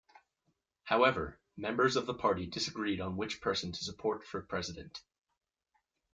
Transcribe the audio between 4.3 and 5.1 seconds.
president.